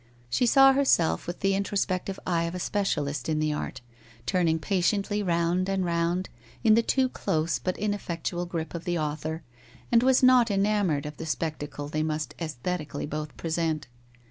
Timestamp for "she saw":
0.31-0.73